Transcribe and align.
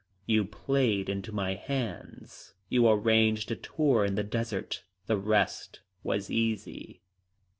You 0.25 0.45
played 0.45 1.09
into 1.09 1.31
my 1.31 1.53
hands. 1.53 2.55
You 2.69 2.89
arranged 2.89 3.51
a 3.51 3.55
tour 3.55 4.03
in 4.03 4.15
the 4.15 4.23
desert. 4.23 4.83
The 5.05 5.15
rest 5.19 5.81
was 6.03 6.31
easy." 6.31 7.03